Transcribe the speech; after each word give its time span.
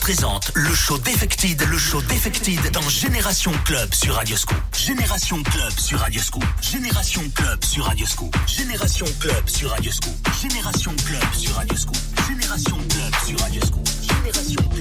présente 0.00 0.50
le 0.54 0.74
show 0.74 0.98
Defected, 0.98 1.60
le 1.68 1.78
show 1.78 2.00
Defected 2.02 2.70
dans 2.72 2.88
Génération 2.88 3.52
Club 3.64 3.92
sur 3.94 4.14
Radioscoop. 4.14 4.56
Génération 4.76 5.42
Club 5.42 5.72
sur 5.78 5.98
Radioscoop. 6.00 6.44
Génération 6.60 7.22
Club 7.34 7.64
sur 7.64 7.84
Radioscoop. 7.84 8.36
Génération 8.46 9.06
Club 9.20 9.48
sur 9.48 9.70
Radioscoop. 9.70 10.14
Génération 10.34 10.94
Club 11.04 11.22
sur 11.34 11.54
Radioscoop. 11.54 11.96
Génération 12.28 12.76
Club 12.88 13.14
sur 13.26 13.38
Radioscoop. 13.40 13.88
Génération 14.02 14.68
Club. 14.70 14.75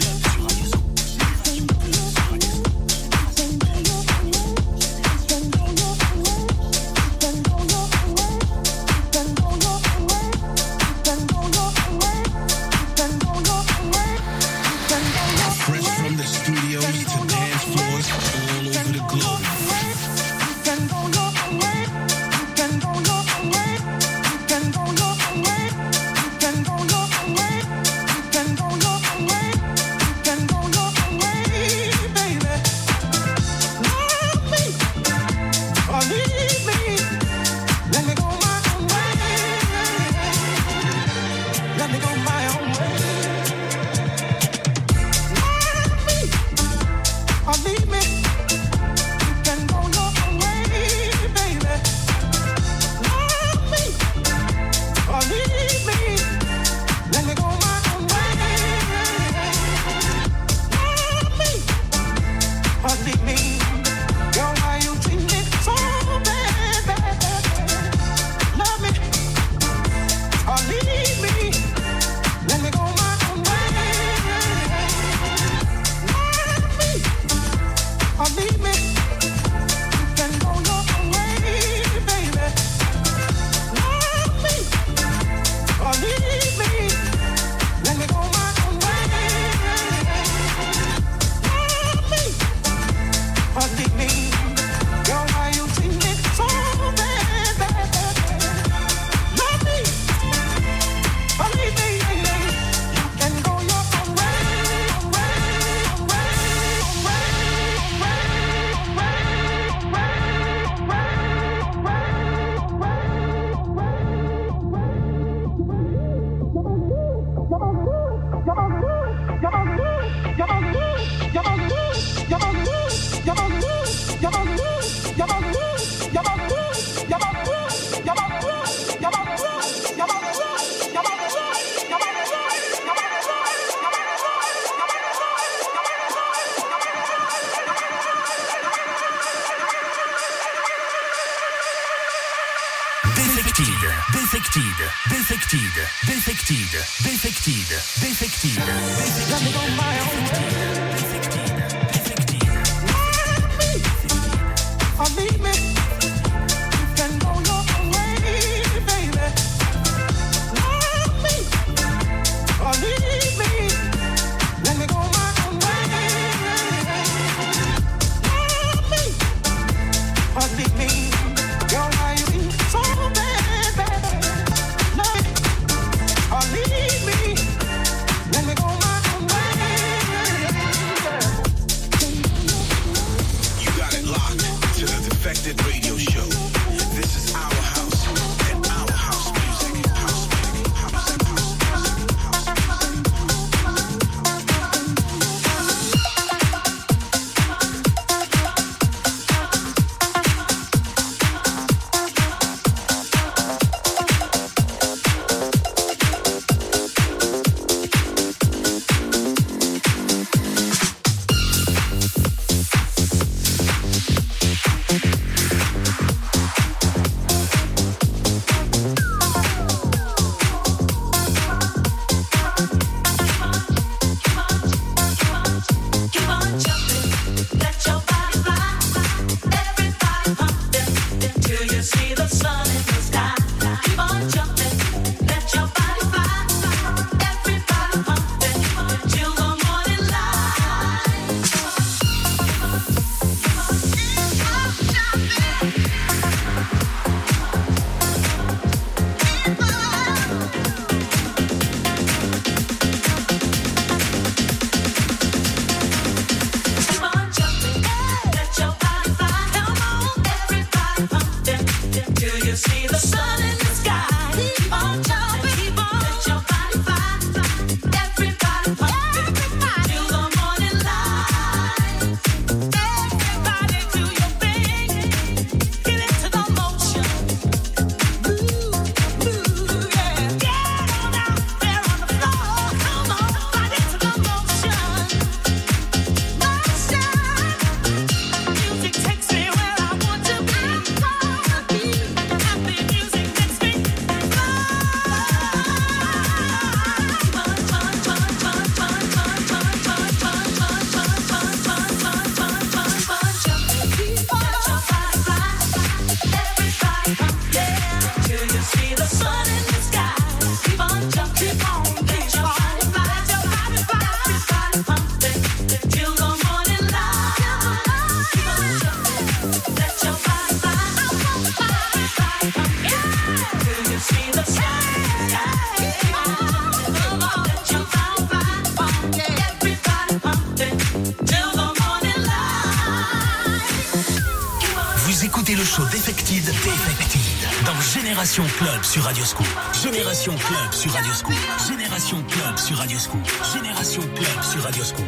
Génération 338.25 338.57
Club 338.57 338.83
sur 338.83 339.03
Radiosco 339.03 339.43
Génération 339.83 340.33
Club 340.35 340.73
sur 340.73 340.91
Radiosco. 340.91 341.31
Génération 341.67 342.23
Club 342.23 342.57
sur 342.57 342.77
Radiosco. 342.77 343.17
Génération 343.53 344.01
Club 344.15 344.43
sur 344.51 344.63
Radiosco. 344.63 345.03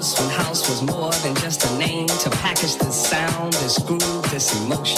House 0.00 0.18
when 0.18 0.30
house 0.30 0.66
was 0.66 0.82
more 0.82 1.12
than 1.20 1.34
just 1.44 1.62
a 1.62 1.76
name 1.76 2.06
to 2.06 2.30
package 2.40 2.74
this 2.76 3.06
sound, 3.10 3.52
this 3.60 3.76
groove, 3.80 4.24
this 4.30 4.48
emotion. 4.64 4.96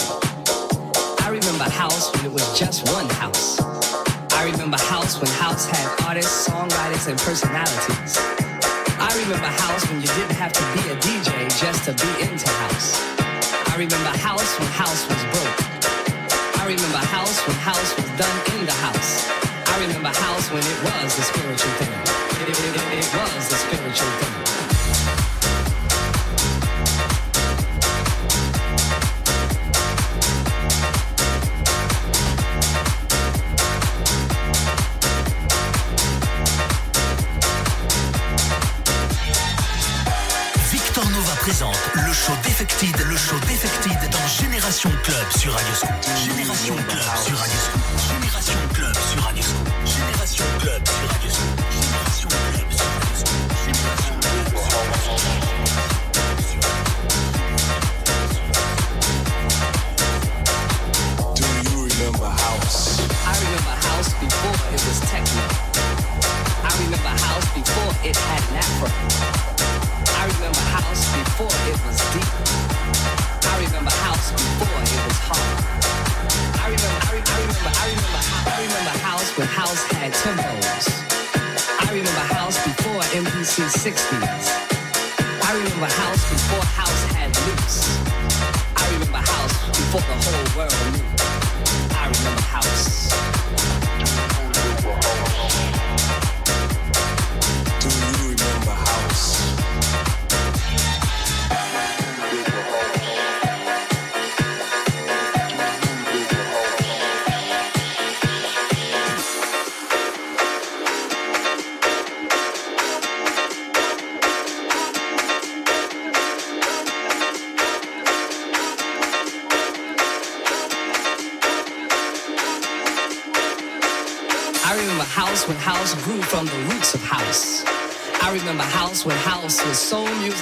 I 1.19 1.27
remember 1.27 1.65
house 1.65 2.15
when 2.15 2.27
it 2.27 2.33
was 2.33 2.47
just 2.57 2.89
one 2.95 3.09
house. 3.19 3.59
I 4.31 4.45
remember 4.45 4.79
house 4.79 5.19
when 5.19 5.29
house 5.43 5.67
had 5.67 6.07
artists, 6.07 6.49
songwriters, 6.49 7.09
and 7.11 7.19
personalities. 7.19 8.15
I 9.03 9.11
remember 9.19 9.51
house 9.59 9.83
when 9.91 10.01
you 10.01 10.07
didn't 10.07 10.39
have 10.39 10.53
to 10.53 10.65
be 10.71 10.83
a 10.87 10.97
DJ 11.03 11.51
just 11.59 11.83
to 11.87 11.93
be 11.99 12.11
into 12.23 12.49
house. 12.63 12.95
I 13.75 13.75
remember 13.75 14.15
house 14.23 14.55
when 14.61 14.69
house 14.69 15.03
was 15.11 15.23
broke. 15.35 15.59
I 16.63 16.65
remember 16.71 17.03
house 17.11 17.45
when 17.49 17.57
house 17.57 17.91
was 17.99 18.07
done 18.15 18.39
in 18.55 18.67
the 18.67 18.77
house. 18.87 19.27
I 19.67 19.81
remember 19.83 20.15
house 20.15 20.47
when 20.53 20.63
it 20.63 20.79
was 20.87 21.17
the 21.17 21.23
spiritual 21.23 21.73
thing. 21.83 21.92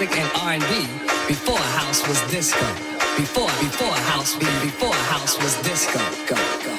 Music 0.00 0.18
and 0.18 0.30
R&B 0.34 0.86
before 1.28 1.58
house 1.58 2.06
was 2.08 2.20
disco. 2.30 2.66
Before 3.16 3.48
before 3.60 3.92
house 4.12 4.34
be 4.36 4.46
before 4.64 4.94
house 4.94 5.36
was 5.42 5.60
disco. 5.62 5.98
Go 6.26 6.36
go 6.64 6.69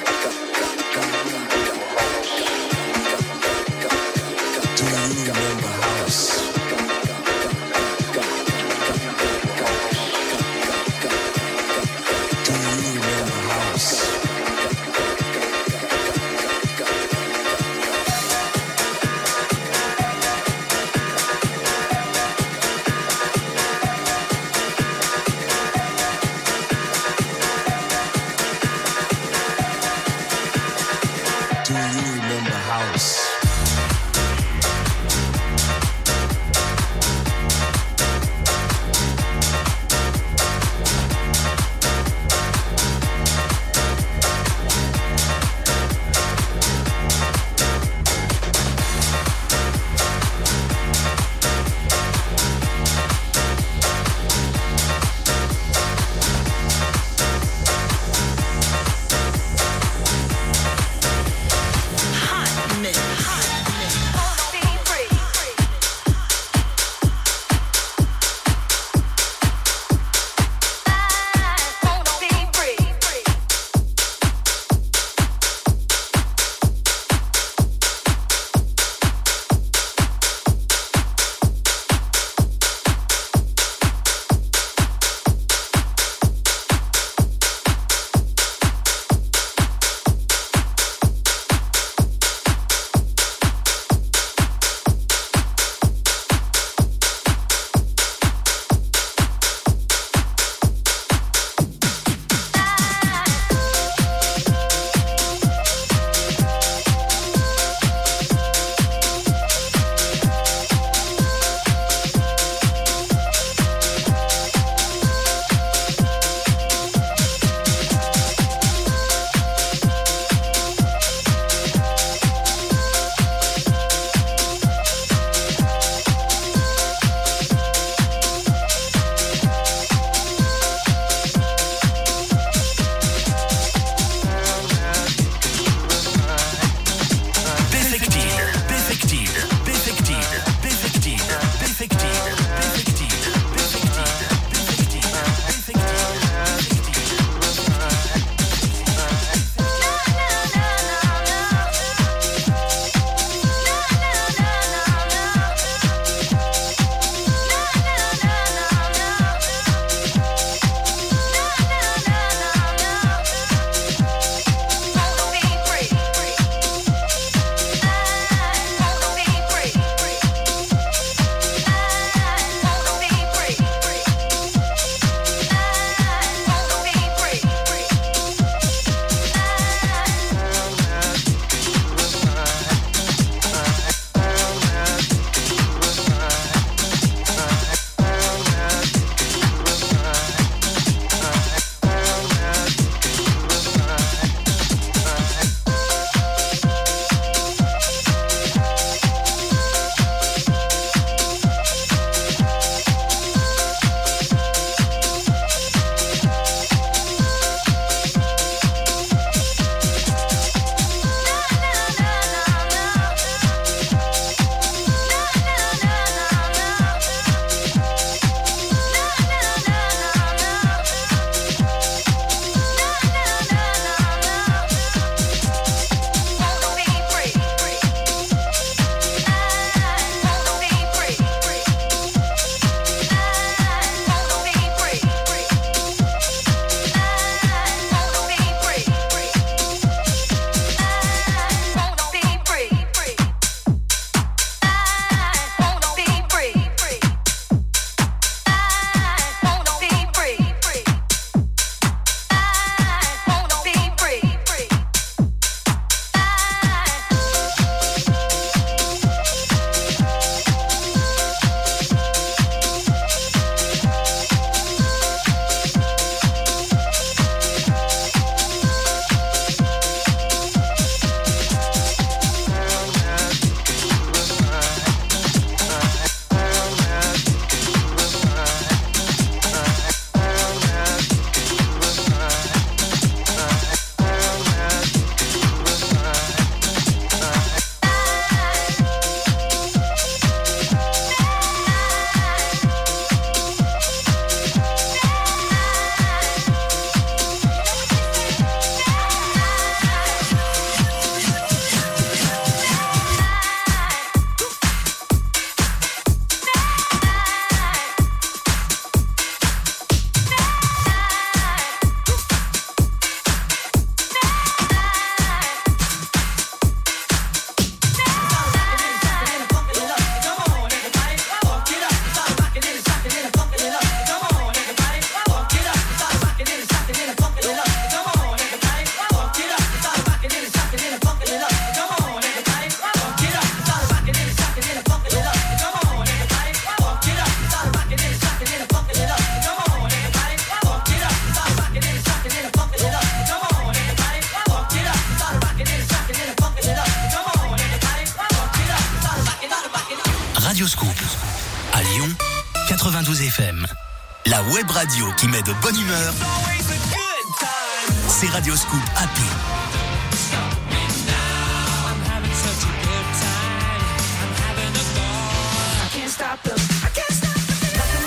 C'est 358.08 358.26
Radio 358.28 358.54
Scoop 358.54 358.80
Happy. 358.96 359.22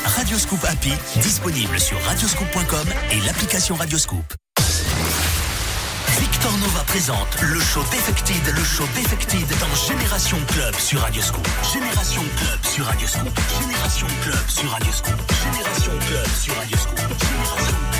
Radio 0.05 0.37
Scoop 0.37 0.63
Happy, 0.65 0.91
disponible 1.21 1.79
sur 1.79 1.99
radioscoop.com 2.03 2.87
et 3.11 3.19
l'application 3.21 3.75
Radioscoop. 3.75 4.44
Le 6.95 7.59
show 7.59 7.81
Defected, 7.91 8.55
le 8.55 8.63
show 8.63 8.85
Defected 8.95 9.45
dans 9.59 9.75
Génération 9.75 10.37
Club 10.47 10.73
sur 10.75 11.01
Radioscoop. 11.01 11.45
Génération 11.73 12.21
Club 12.37 12.59
sur 12.63 12.85
Radioscoop. 12.85 13.39
Génération 13.59 14.07
Club 14.23 14.47
sur 14.47 14.71
Radioscoop. 14.71 15.21
Génération 15.43 15.91
Club 16.07 16.27
sur 16.39 16.55
Radioscoop. 16.55 16.97
Génération 16.97 17.67
Club 17.75 17.94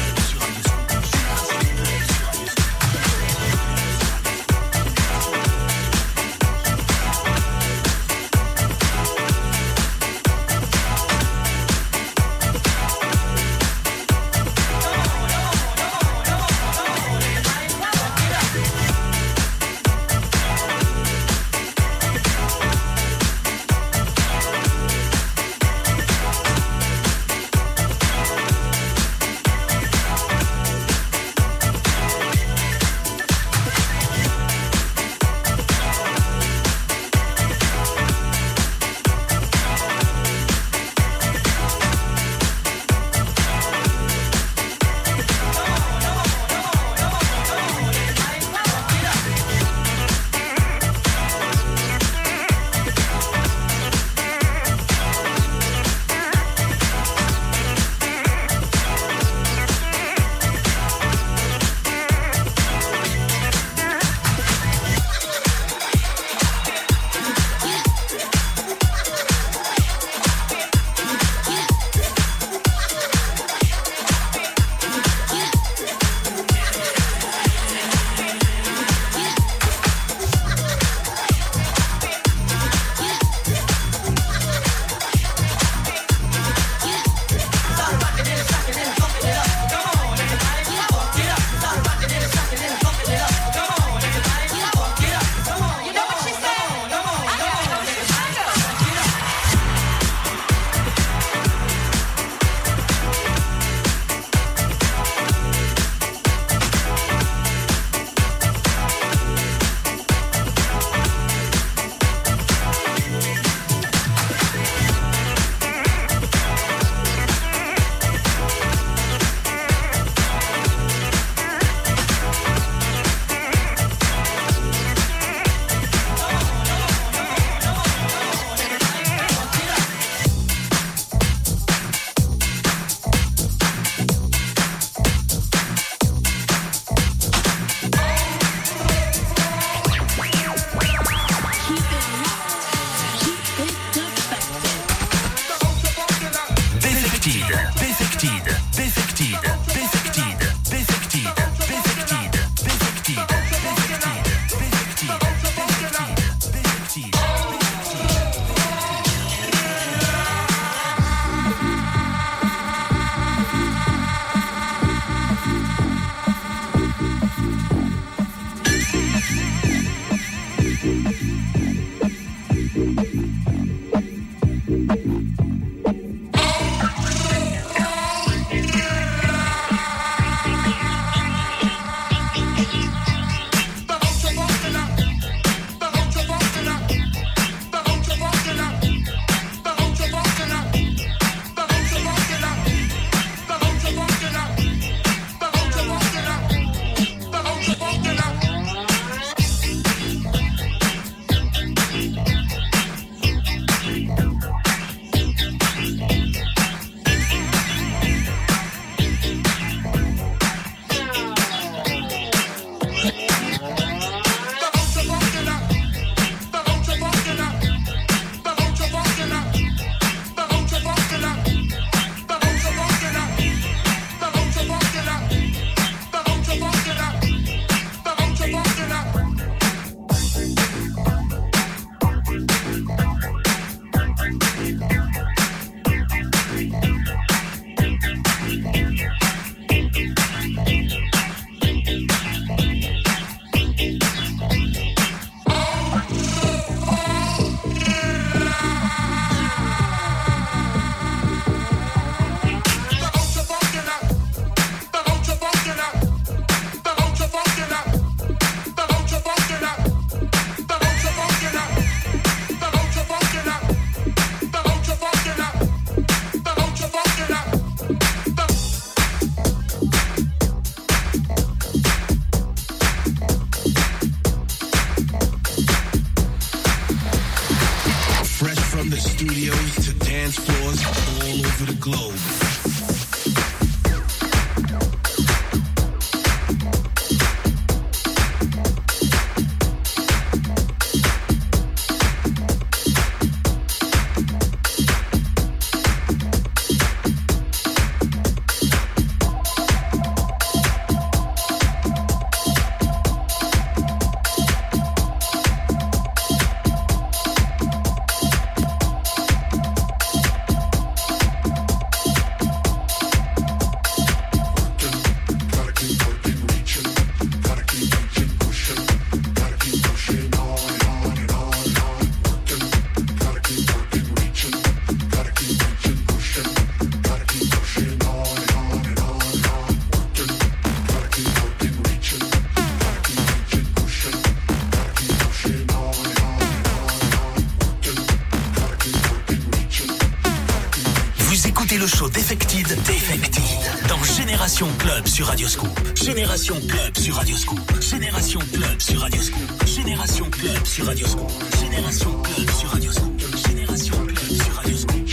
Defected. 342.73 343.43
Dans 343.87 344.03
Génération 344.03 344.67
Club 344.79 345.05
sur 345.05 345.27
Radioscoop. 345.27 345.69
Génération 345.95 346.55
Club 346.67 346.97
sur 346.97 347.15
Radioscoop. 347.15 347.59
Génération 347.79 348.39
Club 348.51 348.81
sur 348.81 349.01
Radioscoop. 349.01 349.65
Génération 349.67 350.29
Club 350.31 350.65
sur 350.65 350.85
Radioscoop. 350.87 351.31
Génération 351.59 352.21
Club 352.23 352.49
sur 352.49 352.69
Radioscoop. 352.71 353.21
Génération 353.47 353.97
Club 354.07 354.41
sur 354.41 354.55
Radioscoop. 354.55 355.04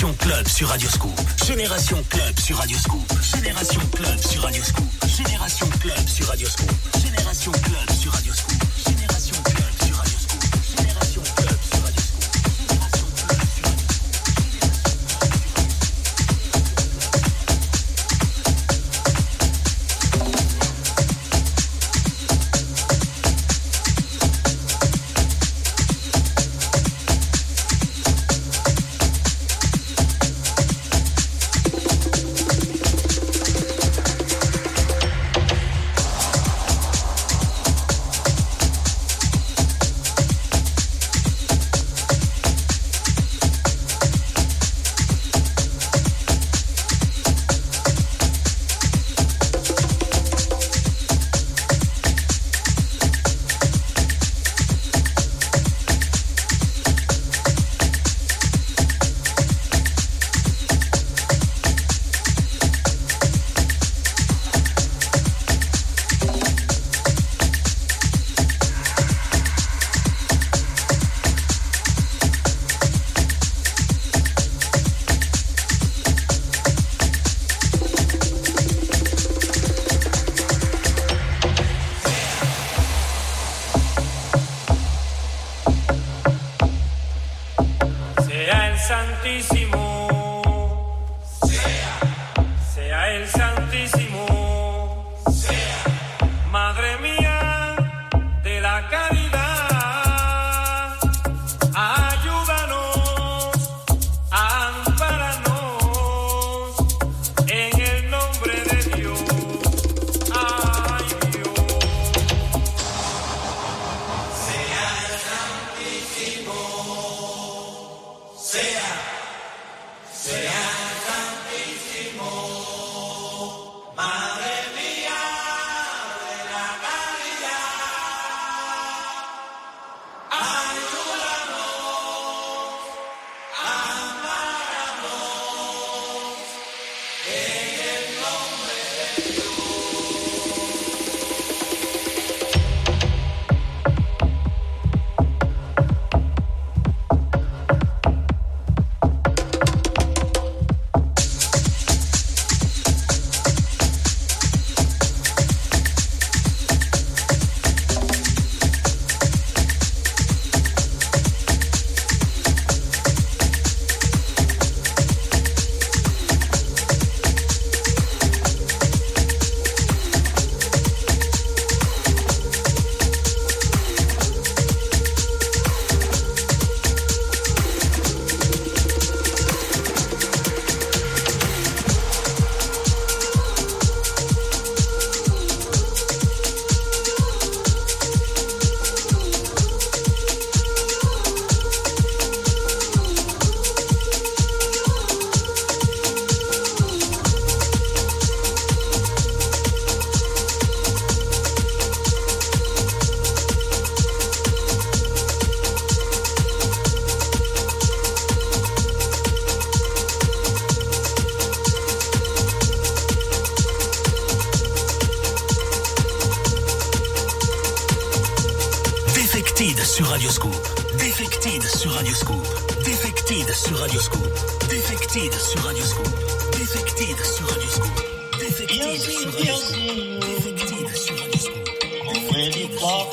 Génération 0.00 0.26
Club 0.26 0.48
sur 0.48 0.68
Radio 0.68 0.88
Scoop. 0.88 1.20
Génération 1.46 2.02
Club 2.08 2.40
sur 2.40 2.56
Radio 2.56 2.78
Scoop. 2.78 3.12
Génération 3.34 3.80
Club 3.92 4.18
sur 4.18 4.42
Radio 4.42 4.62
Scoop. 4.64 4.86
Génération 5.06 5.66
Club 5.78 6.08
sur 6.08 6.26
Radio 6.26 6.48
Scoop. 6.48 6.79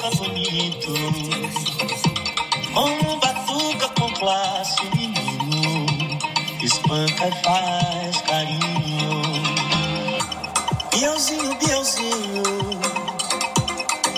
fica 0.07 0.15
bonito. 0.15 0.93
Com 2.73 3.19
batuca, 3.19 3.87
com 3.99 4.13
classe, 4.13 4.75
menino, 4.95 5.85
espanca 6.61 7.27
e 7.27 7.43
faz 7.43 8.21
carinho. 8.21 9.23
Beuzinho, 10.91 11.55
Beuzinho, 11.55 12.43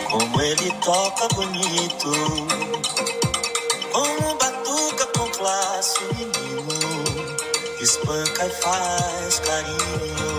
como 0.10 0.42
ele 0.42 0.72
toca 0.84 1.28
bonito. 1.36 2.12
Com 3.92 4.38
batuca, 4.38 5.06
com 5.18 5.30
classe, 5.32 6.00
menino, 6.16 6.68
espanca 7.82 8.46
e 8.46 8.50
faz 8.50 9.40
carinho. 9.40 10.39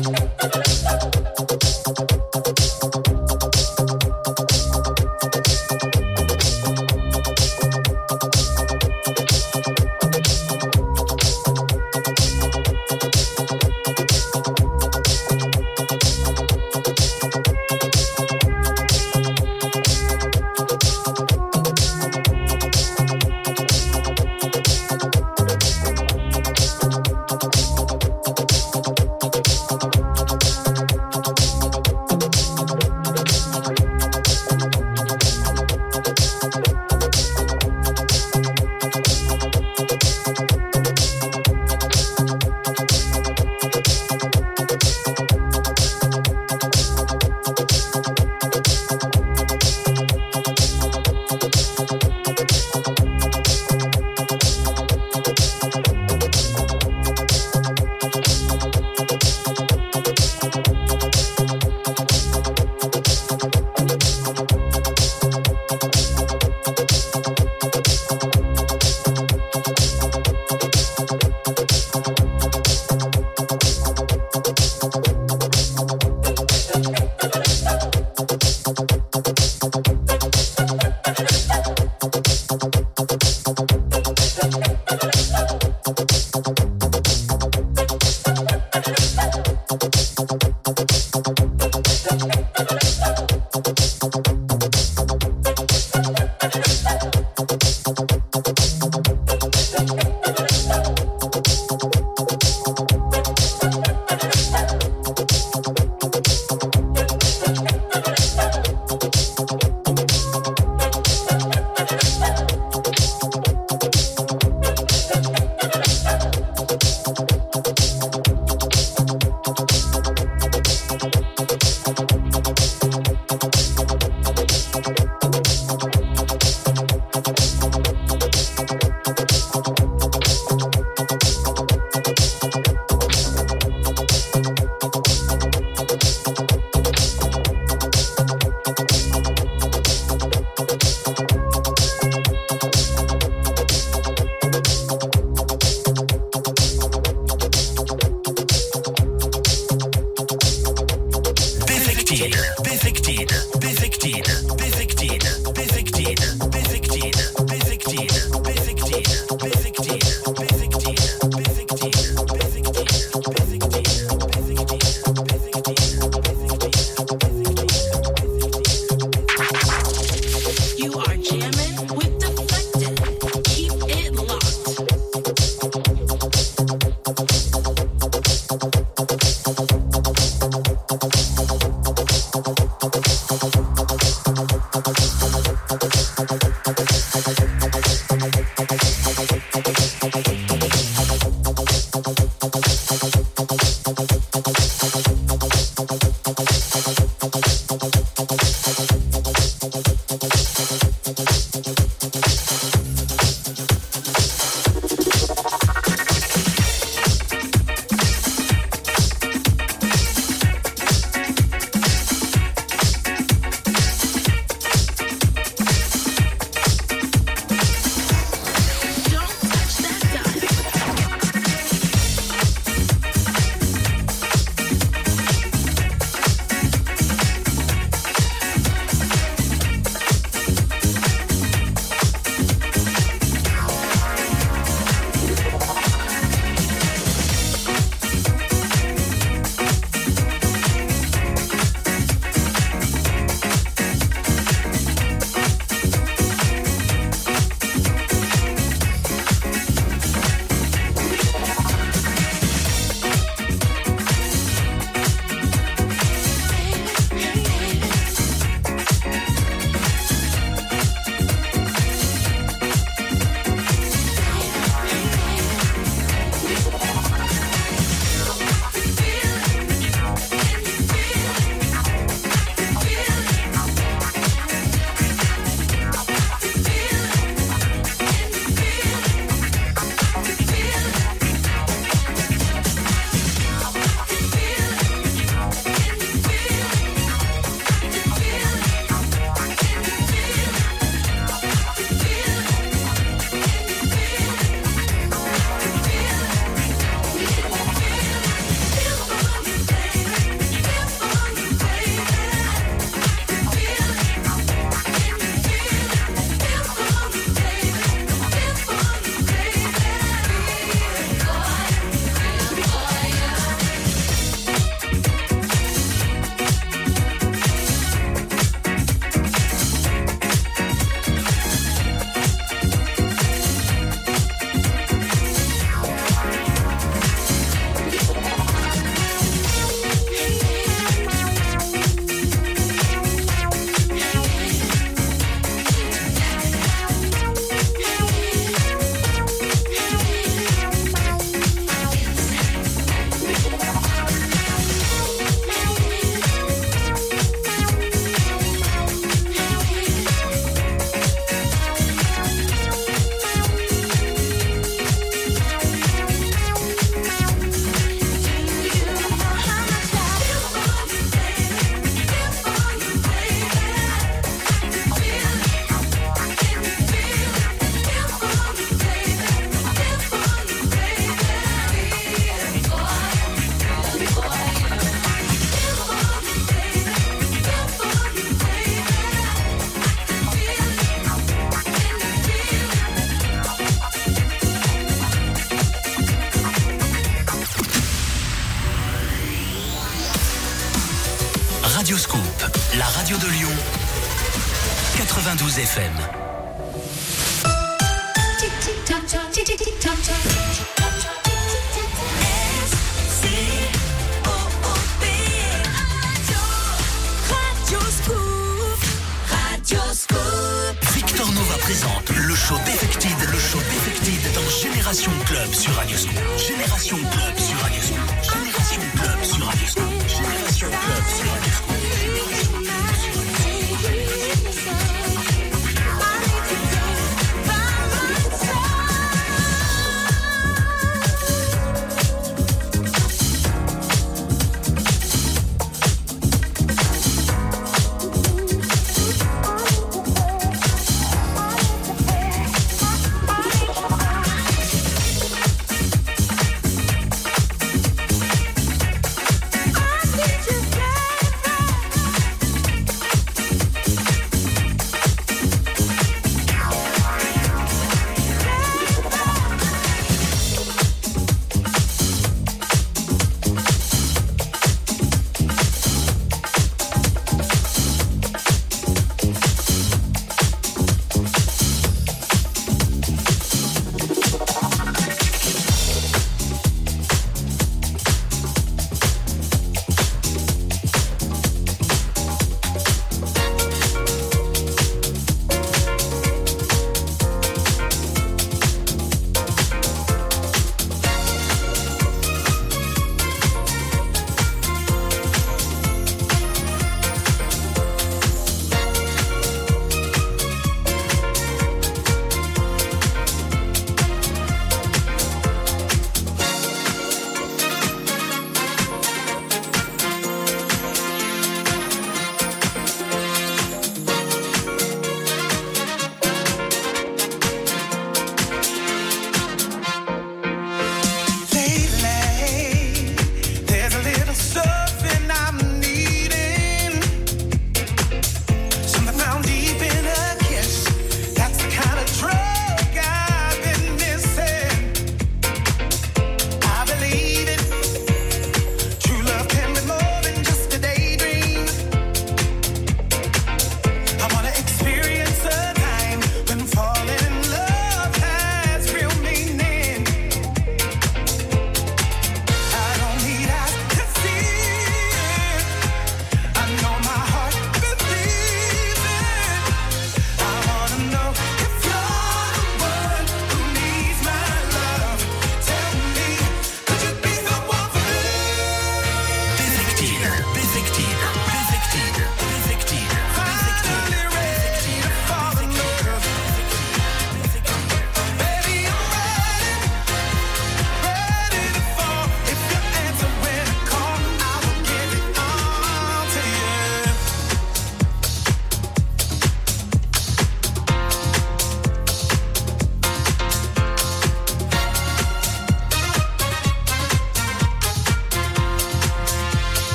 Thank 0.00 0.47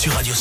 sur 0.00 0.14
Radio 0.14 0.32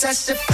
testify. 0.00 0.49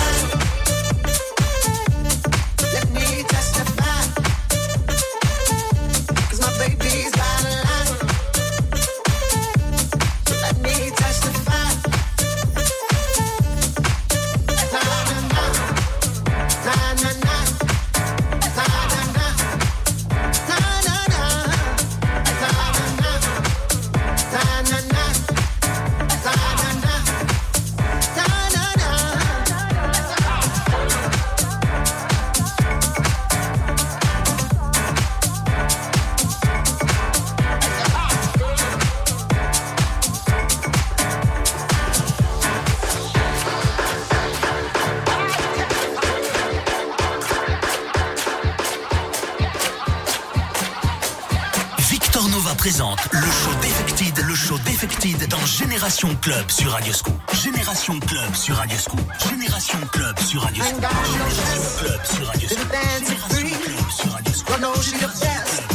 présente 52.66 52.98
le 53.12 53.20
show 53.20 53.55
Defected, 53.62 54.24
le 54.26 54.34
show 54.34 54.59
Defected 54.59 55.28
dans 55.28 55.47
Génération 55.47 56.09
Club 56.20 56.51
sur 56.51 56.72
Radio 56.72 56.93
Scoop. 56.93 57.14
Génération 57.32 58.01
Club 58.01 58.34
sur 58.34 58.56
Radio 58.56 58.76
Scoop. 58.76 59.01
Génération 59.30 59.78
Club 59.93 60.18
sur 60.18 60.43
Radio 60.43 60.64
Scoop. 60.64 60.80
Génération 61.12 61.68
Club 61.78 62.01
sur 62.05 62.26
Radio 62.26 62.48
Scoop. 62.48 62.72
Génération 62.98 63.59
Club 63.62 63.90
sur 63.93 64.12
Radio 64.12 64.32
Scoop. 64.32 65.65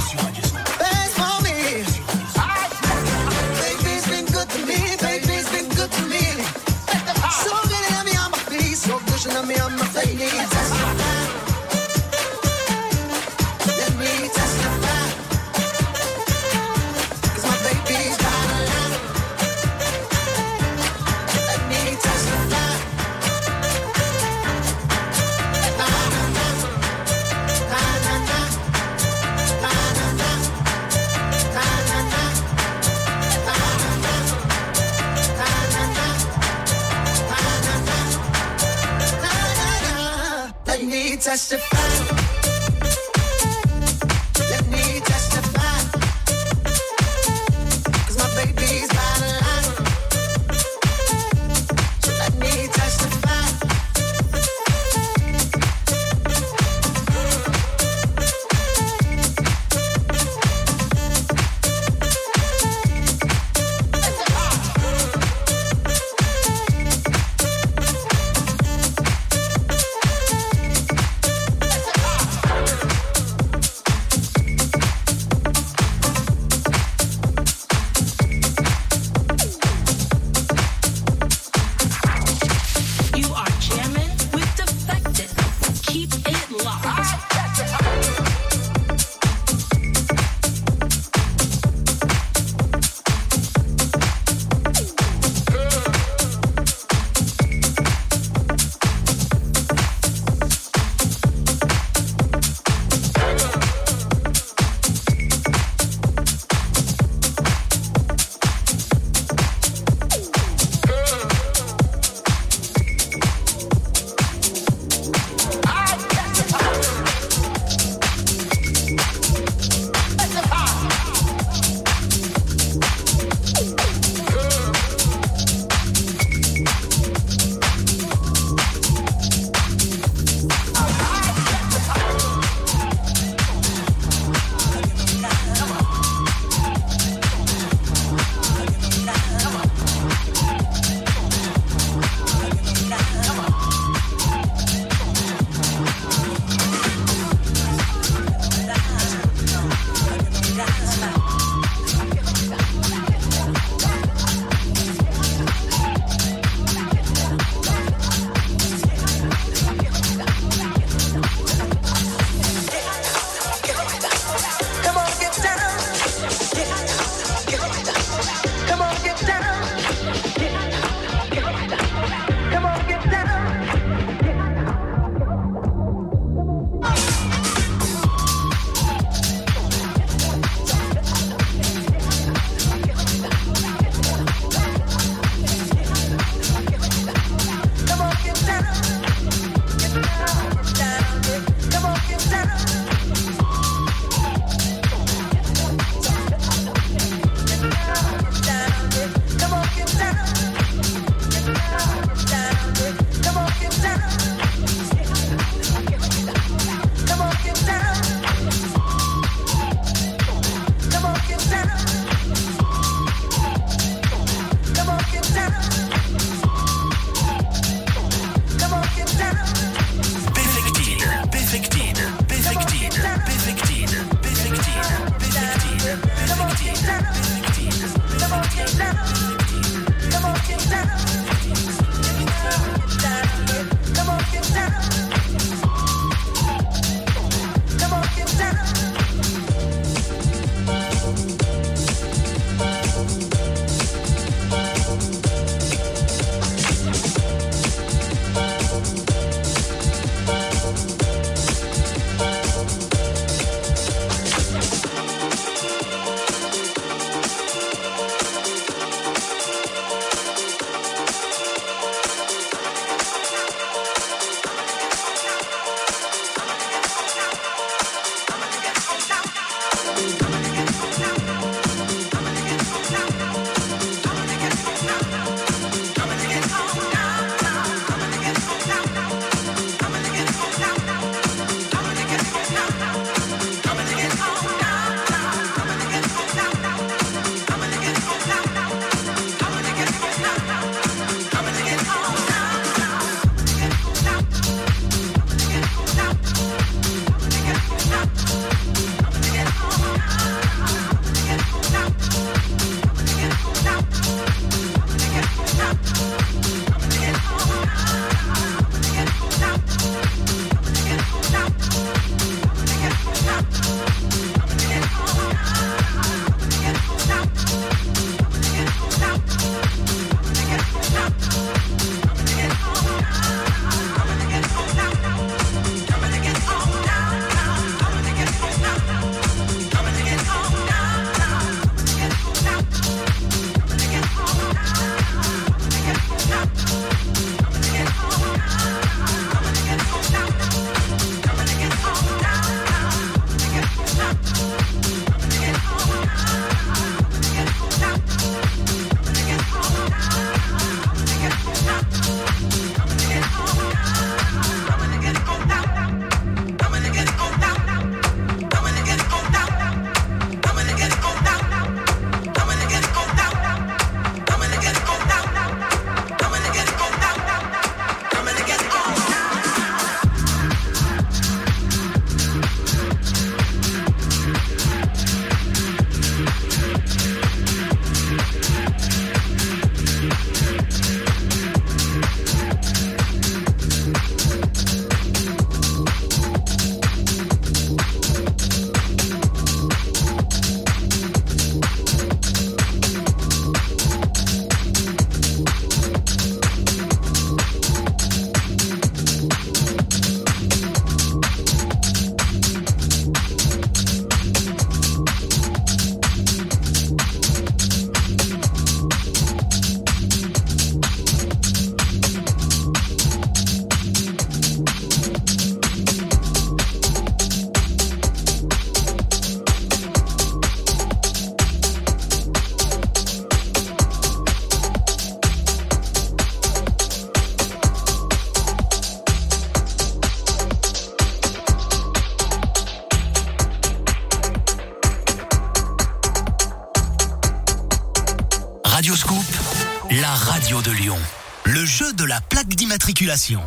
Radio 440.15 440.61
de 440.61 440.71
Lyon. 440.71 440.97
Le 441.45 441.65
jeu 441.65 441.93
de 441.93 442.03
la 442.03 442.19
plaque 442.21 442.49
d'immatriculation. 442.49 443.41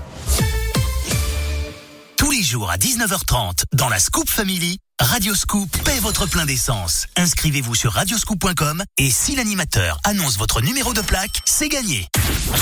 Tous 2.17 2.31
les 2.31 2.43
jours 2.43 2.71
à 2.71 2.79
19h30 2.79 3.65
dans 3.75 3.89
la 3.89 3.99
Scoop 3.99 4.29
Family, 4.29 4.79
Radio 5.01 5.35
Scoop 5.35 5.71
paie 5.85 5.99
votre 6.01 6.27
plein 6.27 6.47
d'essence. 6.47 7.07
Inscrivez-vous 7.17 7.75
sur 7.75 7.93
radioscoop.com 7.93 8.83
et 8.97 9.11
si 9.11 9.37
l'animateur 9.37 9.99
annonce 10.05 10.39
votre 10.39 10.63
numéro 10.63 10.95
de 10.95 11.03
plaque, 11.03 11.43
c'est 11.45 11.69
gagné. 11.69 12.09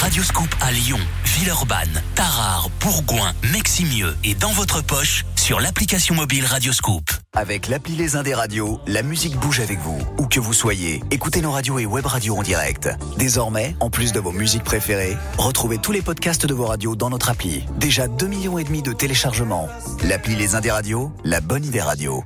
Radio 0.01 0.23
Scoop 0.25 0.53
à 0.61 0.73
Lyon, 0.73 1.01
Villeurbanne, 1.25 2.03
Tarare, 2.15 2.71
Bourgoin, 2.81 3.33
Meximieux 3.53 4.17
et 4.25 4.35
dans 4.35 4.53
votre 4.53 4.81
poche 4.81 5.25
sur 5.43 5.59
l'application 5.59 6.15
mobile 6.15 6.45
Radio 6.47 6.73
Scoop. 6.73 7.11
Avec 7.35 7.67
l'appli 7.67 7.97
Les 7.97 8.15
Indés 8.15 8.33
Radio, 8.33 8.79
la 8.87 9.03
musique 9.03 9.35
bouge 9.35 9.59
avec 9.59 9.81
vous. 9.81 9.99
Où 10.19 10.29
que 10.29 10.39
vous 10.39 10.53
soyez, 10.53 11.03
écoutez 11.11 11.41
nos 11.41 11.51
radios 11.51 11.81
et 11.81 11.85
web 11.85 12.07
radios 12.07 12.37
en 12.37 12.43
direct. 12.43 12.89
Désormais, 13.19 13.75
en 13.81 13.91
plus 13.91 14.13
de 14.13 14.21
vos 14.21 14.31
musiques 14.31 14.63
préférées, 14.63 15.17
retrouvez 15.39 15.79
tous 15.79 15.91
les 15.91 16.01
podcasts 16.01 16.47
de 16.47 16.55
vos 16.55 16.67
radios 16.67 16.95
dans 16.95 17.11
notre 17.11 17.29
appli. 17.29 17.65
Déjà 17.77 18.07
2 18.07 18.29
millions 18.29 18.57
et 18.57 18.63
demi 18.63 18.83
de 18.83 18.93
téléchargements. 18.93 19.69
L'appli 20.05 20.37
Les 20.37 20.55
Indés 20.55 20.71
Radio, 20.71 21.13
la 21.25 21.41
bonne 21.41 21.65
idée 21.65 21.83
radio. 21.83 22.23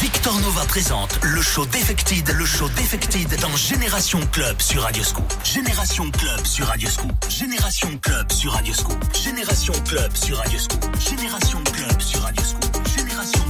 Victor 0.00 0.40
Nova 0.40 0.64
présente 0.64 1.18
le 1.22 1.42
show 1.42 1.66
Defected, 1.66 2.26
le 2.30 2.46
show 2.46 2.70
Defected 2.70 3.38
dans 3.40 3.54
Génération 3.54 4.18
Club 4.32 4.58
sur 4.62 4.82
Radio 4.82 5.04
Scoop. 5.04 5.30
Génération 5.44 6.10
Club 6.10 6.46
sur 6.46 6.66
Radio 6.68 6.88
Scoop. 6.88 7.12
Génération 7.28 7.98
Club 7.98 8.32
sur 8.32 8.52
Radio 8.52 8.72
Scoop. 8.72 8.96
Génération 9.14 9.72
Club 9.84 10.16
sur 10.16 10.38
Radio 10.38 10.58
Scoop. 10.58 10.96
Génération 10.98 11.58
Club 11.74 12.00
sur 12.00 12.22
Radio 12.22 12.42
Scoop. 12.42 12.88
Génération 12.96 13.49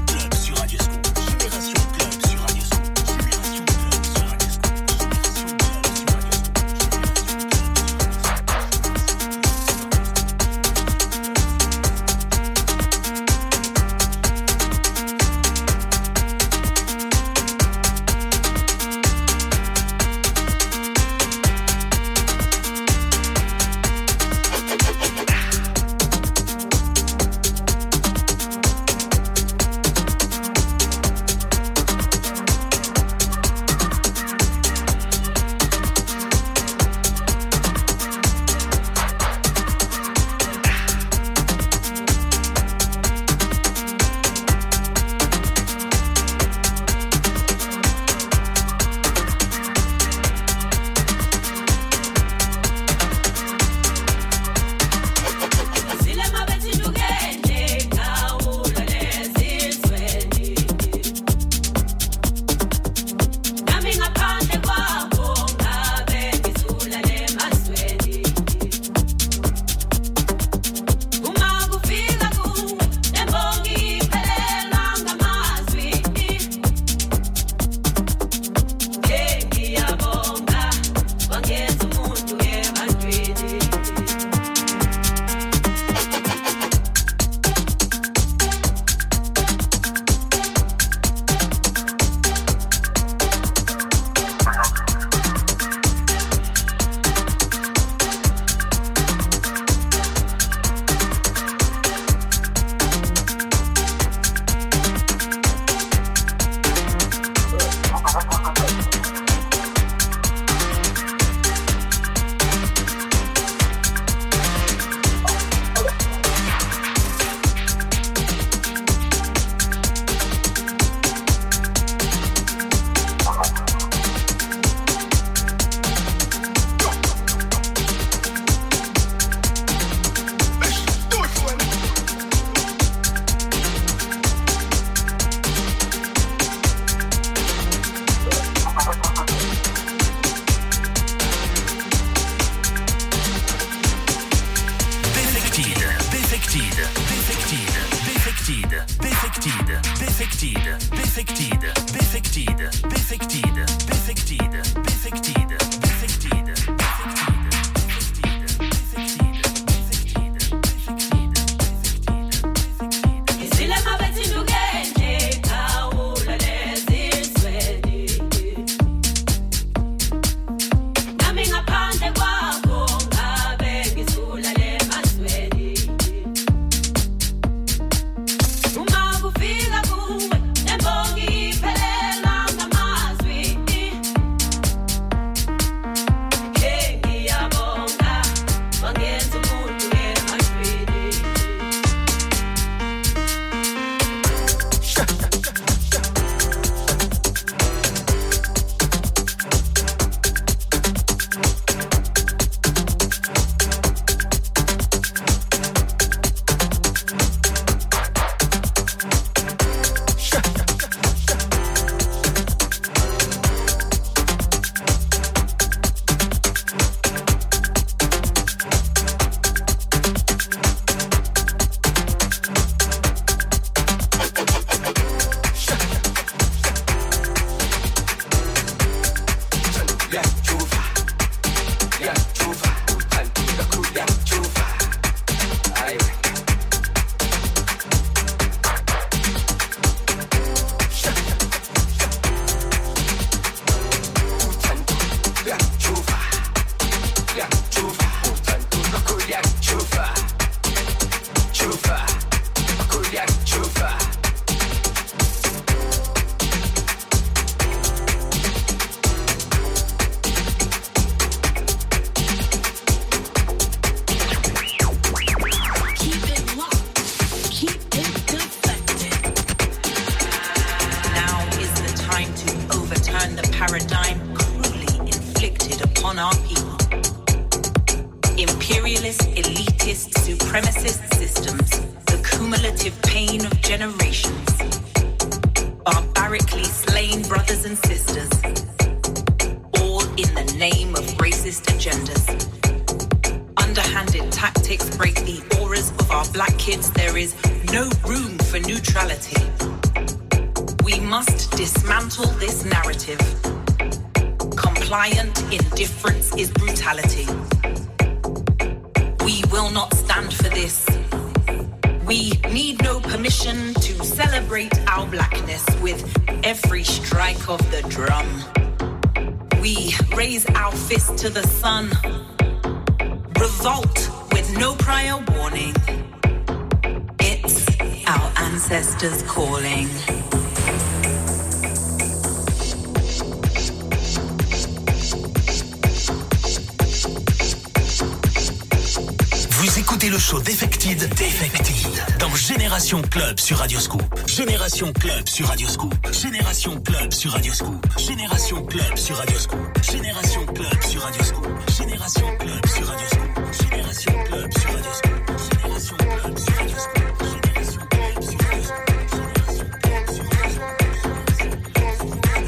sur 343.51 343.59
Radioscoop. 343.59 344.29
Génération 344.29 344.93
Club 344.93 345.29
sur 345.29 345.49
Radioscoop. 345.49 345.93
Génération 346.13 346.81
Club 346.83 347.13
sur 347.13 347.33
Radioscoop. 347.33 347.85
Génération 347.99 348.65
Club 348.65 348.97
sur 348.97 349.17
Radioscoop. 349.17 349.83
Génération 349.83 350.47
Club 350.47 350.85
sur 350.87 351.03
Radioscoop. 351.03 351.49
Génération 351.77 352.37
Club 352.39 352.67
sur 352.69 352.87
Radioscoop. 352.87 353.27
Génération 353.59 354.15
Club 354.25 354.53
sur 354.55 354.71
Radioscoop. 354.71 355.19
Génération 355.51 355.97
Club 356.07 356.39
sur 356.39 356.55
Radioscoop. 356.55 357.01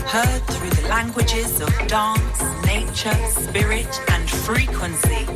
Heard 0.06 0.42
through 0.46 0.70
the 0.70 0.88
languages 0.88 1.60
of 1.60 1.72
dance, 1.88 2.42
nature, 2.64 3.18
spirit, 3.42 4.00
and 4.12 4.30
frequency. 4.30 5.26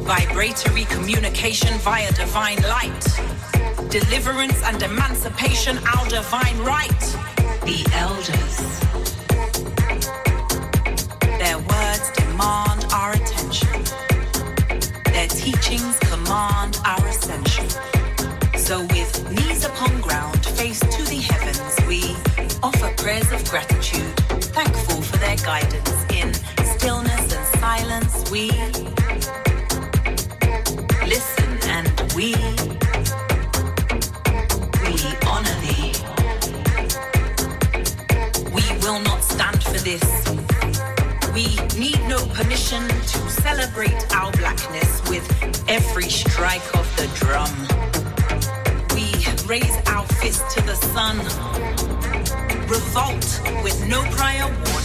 Vibratory 0.00 0.84
communication 0.86 1.76
via 1.80 2.10
divine 2.12 2.62
light. 2.62 2.95
Deliverance 3.90 4.62
and 4.64 4.82
emancipation, 4.82 5.78
our 5.96 6.08
divine 6.08 6.58
right. 6.58 7.00
The 7.64 7.86
elders. 7.94 8.56
Their 11.38 11.58
words 11.58 12.10
demand 12.16 12.86
our 12.92 13.12
attention. 13.12 13.84
Their 15.12 15.28
teachings 15.28 15.98
command 16.00 16.80
our 16.84 17.06
ascension. 17.06 17.68
So, 18.58 18.82
with 18.82 19.30
knees 19.30 19.64
upon 19.64 20.00
ground, 20.00 20.44
face 20.44 20.80
to 20.80 21.02
the 21.04 21.20
heavens, 21.30 21.76
we 21.86 22.16
offer 22.62 22.92
prayers 22.96 23.30
of 23.30 23.48
gratitude, 23.48 24.16
thankful 24.52 25.00
for 25.00 25.16
their 25.18 25.36
guidance 25.36 25.85
strike 46.36 46.76
of 46.76 46.86
the 46.98 47.08
drum. 47.14 47.50
We 48.94 49.06
raise 49.48 49.74
our 49.86 50.04
fist 50.20 50.44
to 50.50 50.60
the 50.66 50.74
sun. 50.92 51.16
Revolt 52.68 53.40
with 53.64 53.88
no 53.88 54.02
prior 54.10 54.44
warning. 54.44 54.75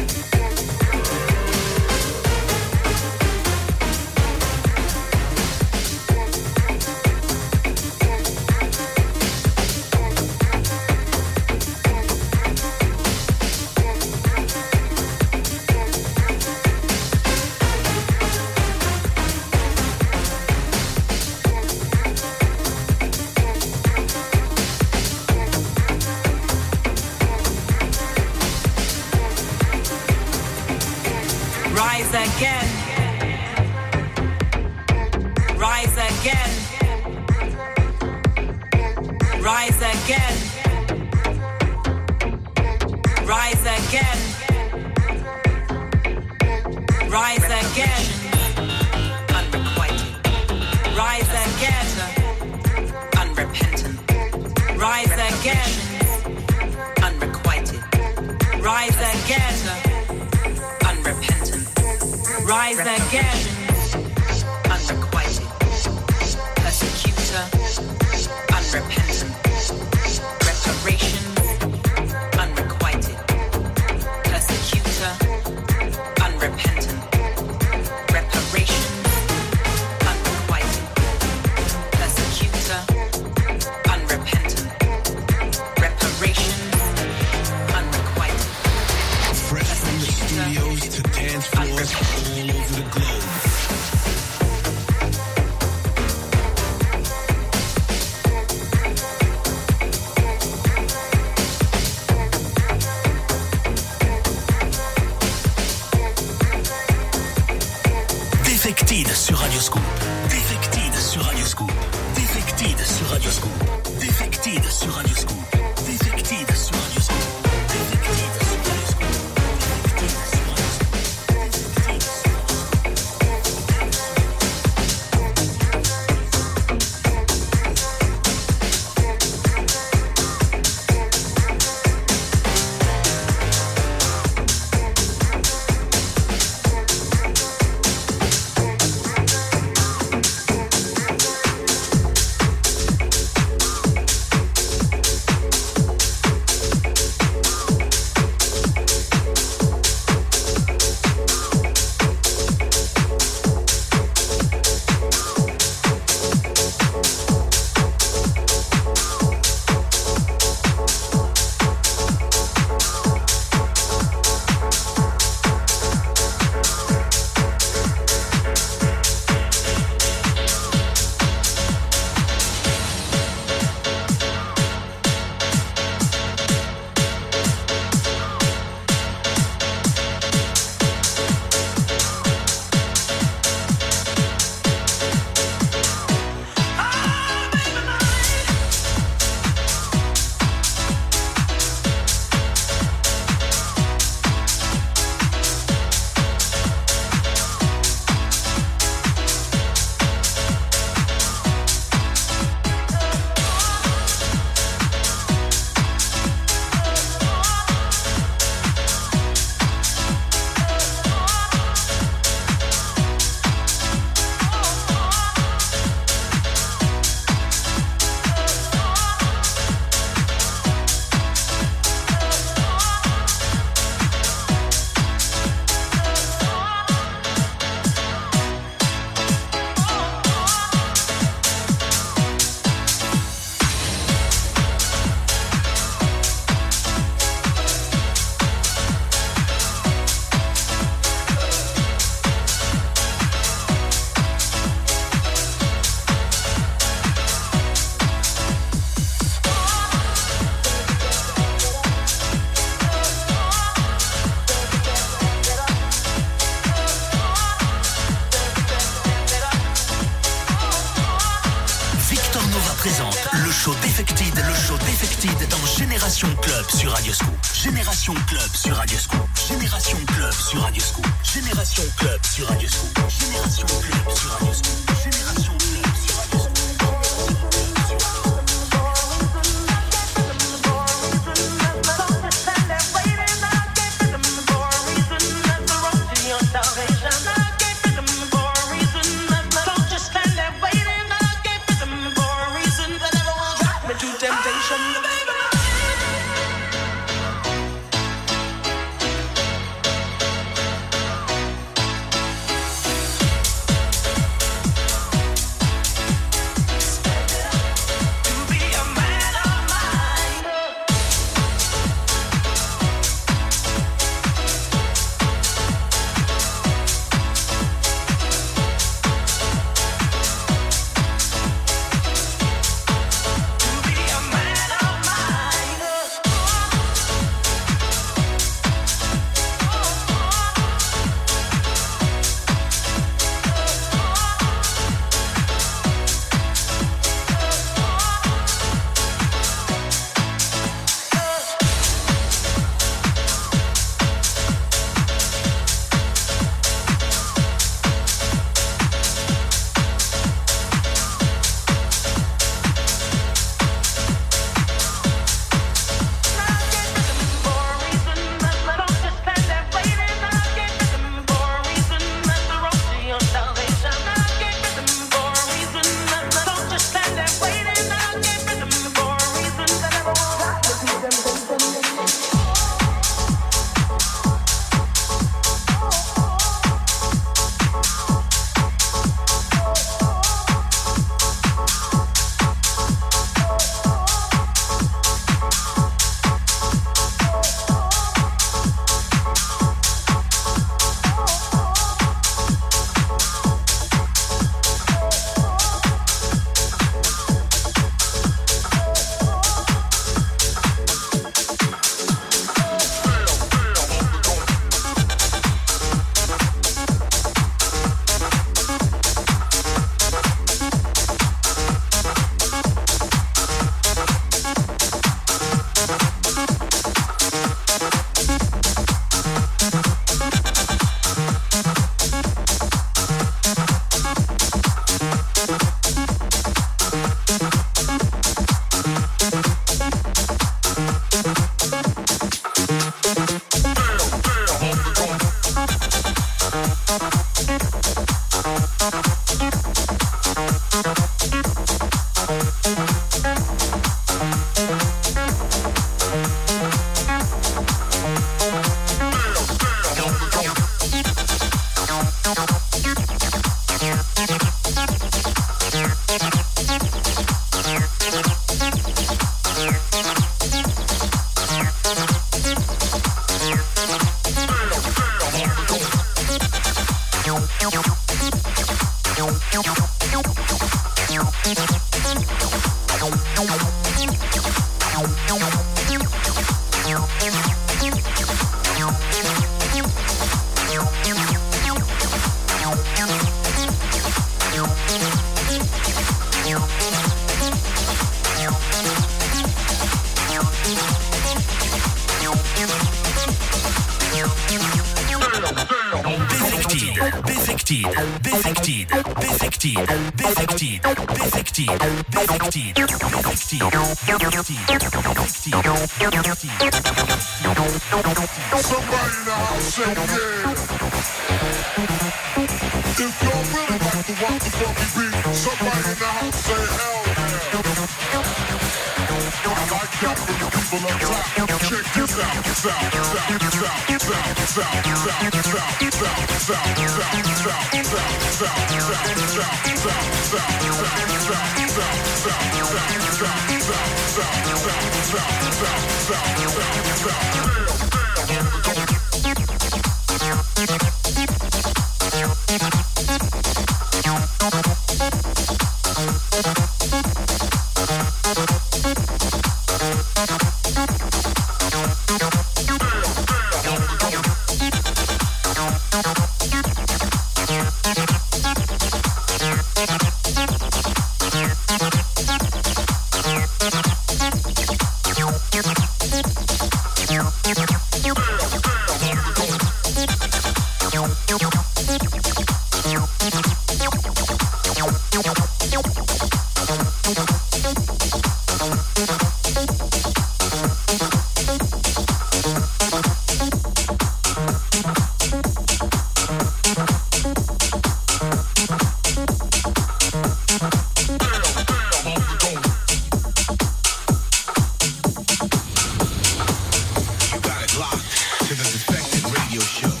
Radio 599.51 599.59
Show. 599.65 600.00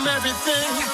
from 0.00 0.08
everything. 0.08 0.89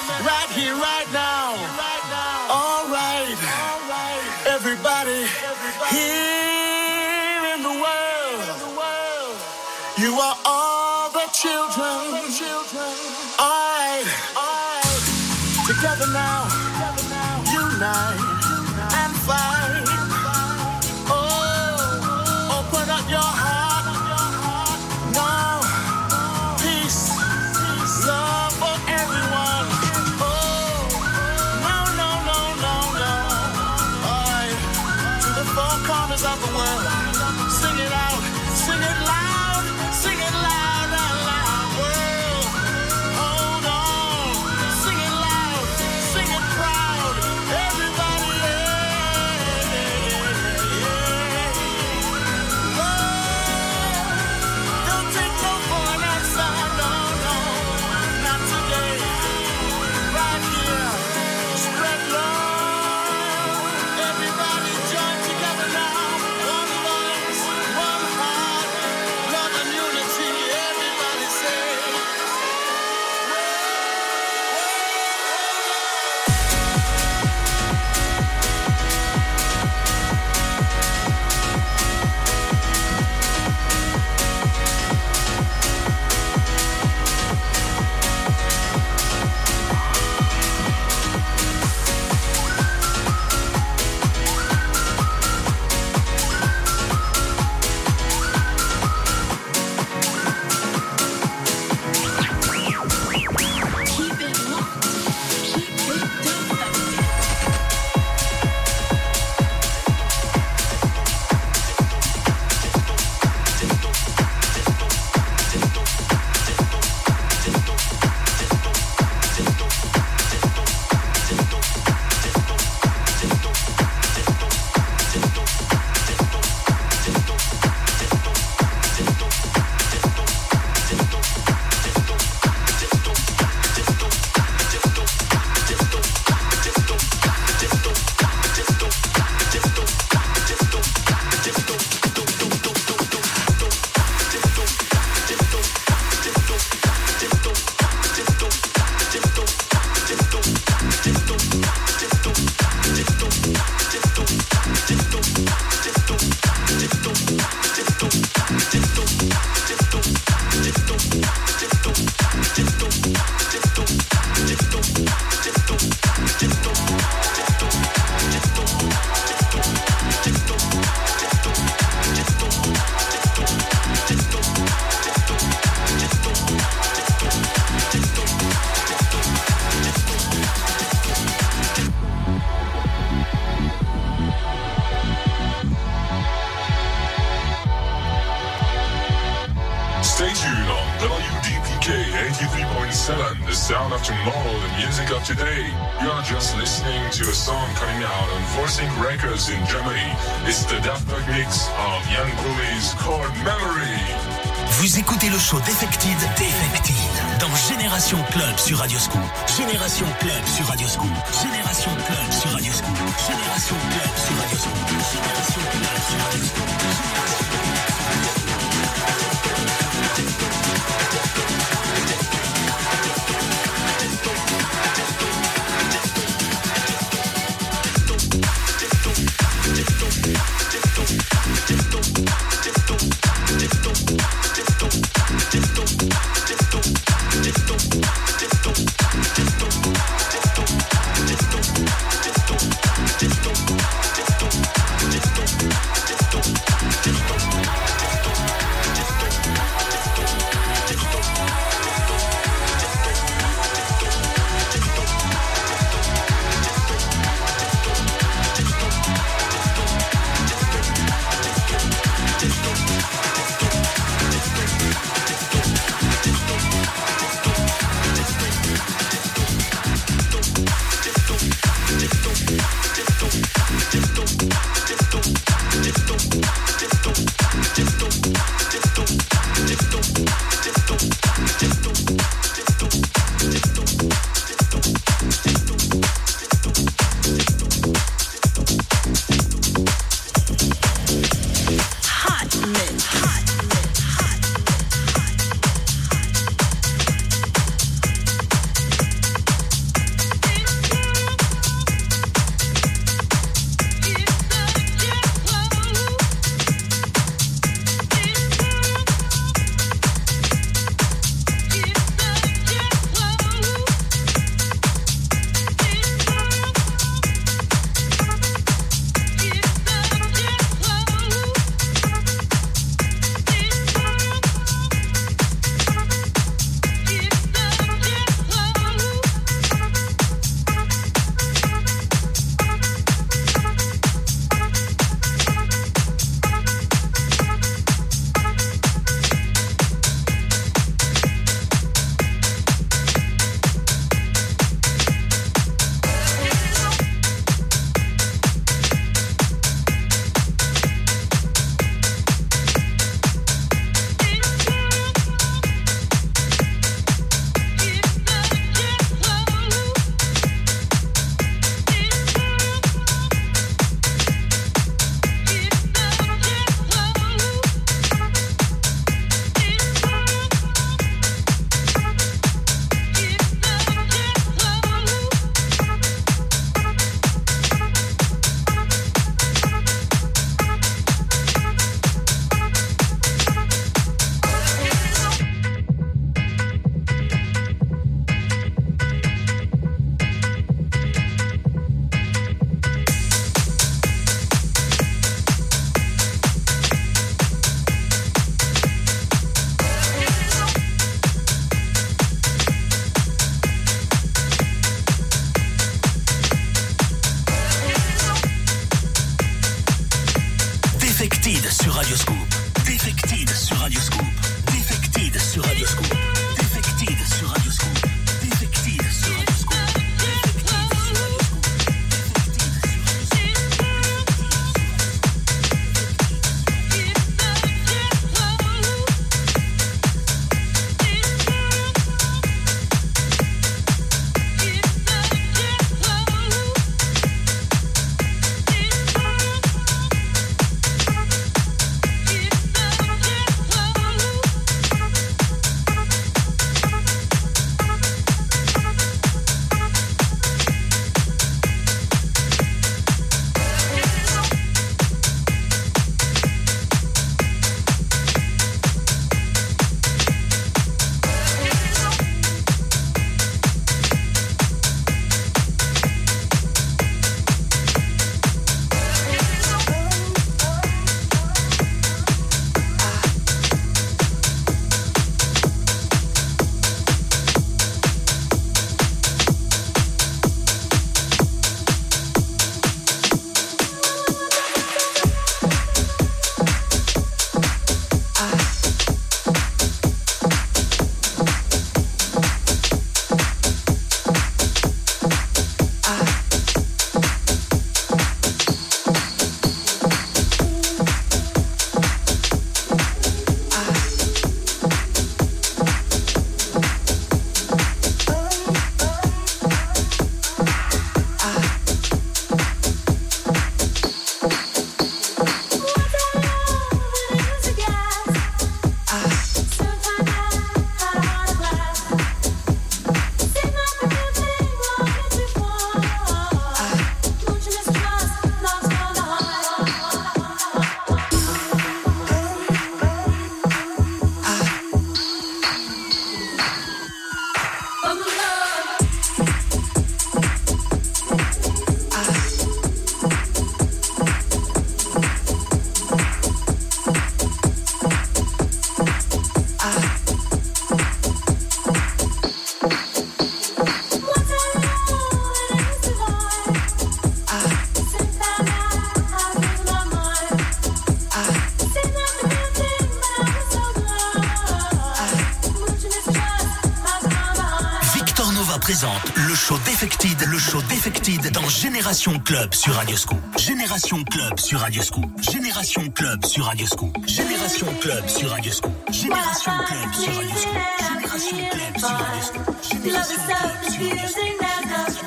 Génération 572.07 572.39
Club 572.39 572.73
sur 572.73 572.93
Radio 572.93 573.17
Scoop. 573.17 573.37
Génération 573.57 574.23
Club 574.23 574.57
sur 574.57 574.79
Radio 574.79 575.01
Scoop. 575.01 575.25
Génération 575.41 576.07
Club 576.15 576.45
sur 576.45 576.63
Radio 576.63 576.87
Scoop. 576.87 577.17
Génération 577.27 577.87
Club 577.99 578.29
sur 578.29 578.49
Radio 578.49 578.71
Scoop. 578.71 578.93
Génération 579.11 579.71
Club 579.85 580.13
sur 580.13 580.33
Radio 580.33 580.55
Scoop. 580.55 580.87
Génération 581.03 581.69
Club 581.69 581.97
sur 581.97 582.07
Radio 582.07 582.41
Scoop. 582.41 582.65
Love 583.11 583.31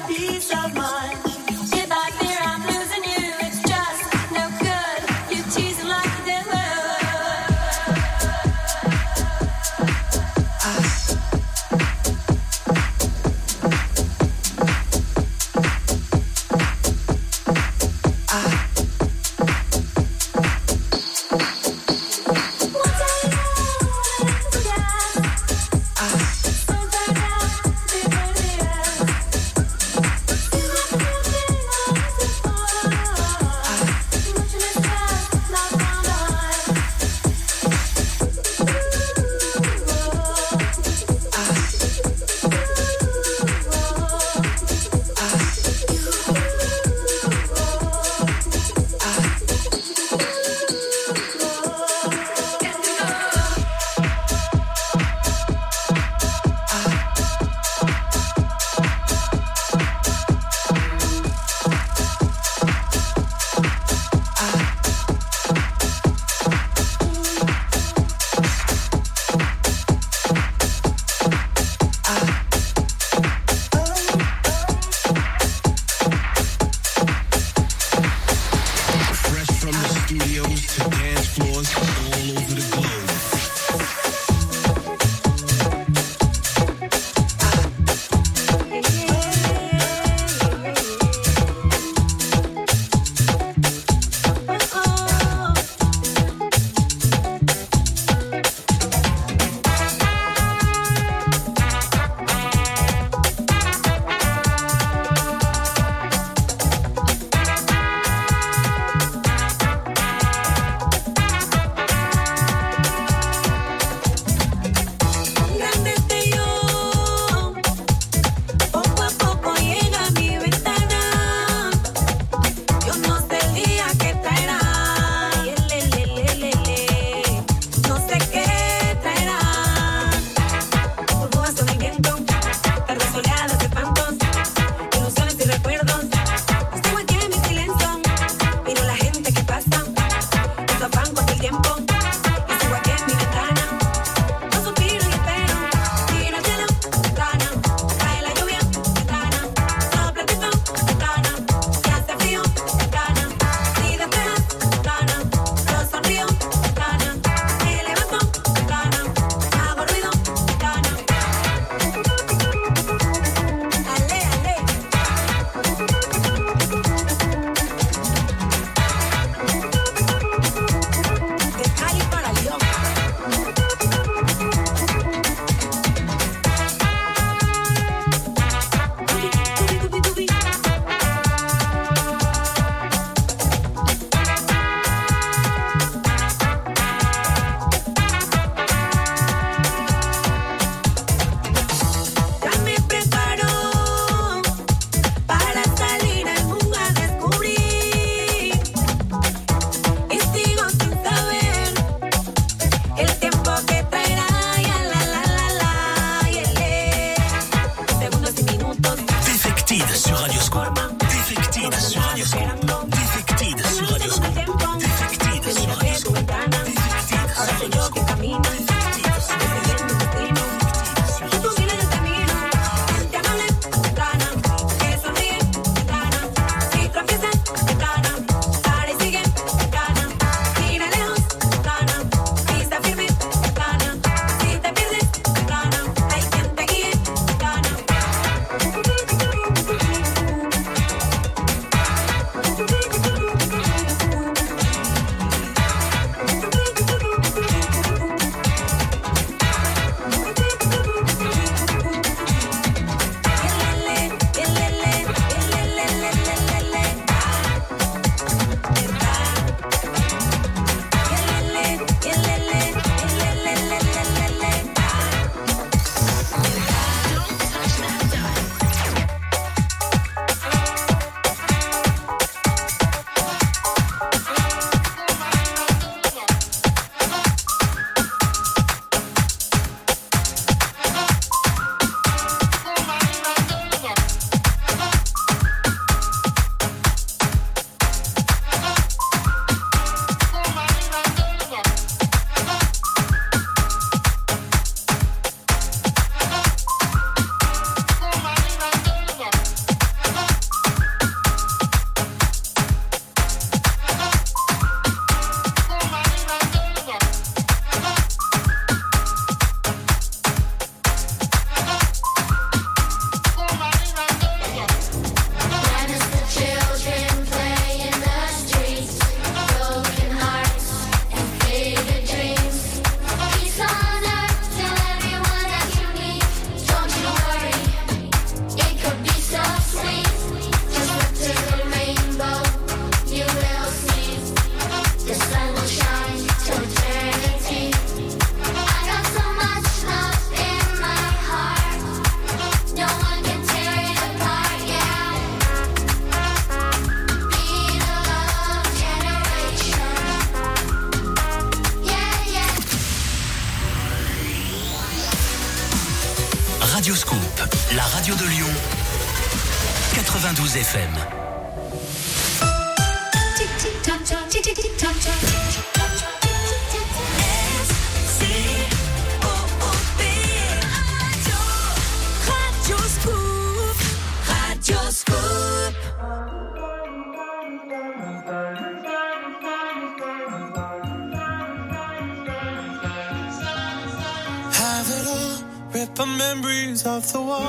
is 0.09 0.43
so 0.43 0.57